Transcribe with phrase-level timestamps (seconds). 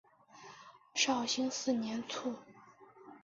[0.95, 2.33] 绍兴四年卒。